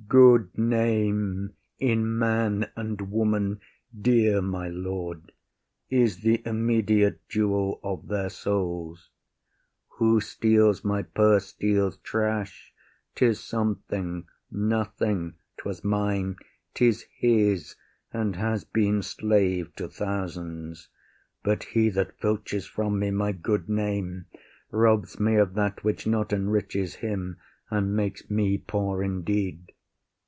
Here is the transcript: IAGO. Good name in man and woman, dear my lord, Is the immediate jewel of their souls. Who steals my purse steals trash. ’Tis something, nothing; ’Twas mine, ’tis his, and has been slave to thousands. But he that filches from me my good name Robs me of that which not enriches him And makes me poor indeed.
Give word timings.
IAGO. 0.00 0.08
Good 0.38 0.56
name 0.56 1.52
in 1.78 2.18
man 2.18 2.70
and 2.76 3.10
woman, 3.10 3.60
dear 3.94 4.40
my 4.40 4.66
lord, 4.66 5.32
Is 5.90 6.20
the 6.22 6.40
immediate 6.46 7.28
jewel 7.28 7.78
of 7.84 8.08
their 8.08 8.30
souls. 8.30 9.10
Who 9.98 10.22
steals 10.22 10.82
my 10.82 11.02
purse 11.02 11.48
steals 11.48 11.98
trash. 11.98 12.72
’Tis 13.14 13.38
something, 13.38 14.24
nothing; 14.50 15.34
’Twas 15.58 15.84
mine, 15.84 16.36
’tis 16.72 17.02
his, 17.14 17.76
and 18.10 18.34
has 18.36 18.64
been 18.64 19.02
slave 19.02 19.74
to 19.76 19.88
thousands. 19.90 20.88
But 21.42 21.64
he 21.64 21.90
that 21.90 22.18
filches 22.18 22.64
from 22.66 22.98
me 22.98 23.10
my 23.10 23.32
good 23.32 23.68
name 23.68 24.24
Robs 24.70 25.20
me 25.20 25.36
of 25.36 25.52
that 25.54 25.84
which 25.84 26.06
not 26.06 26.32
enriches 26.32 26.94
him 26.96 27.36
And 27.70 27.94
makes 27.94 28.30
me 28.30 28.56
poor 28.56 29.02
indeed. 29.02 29.70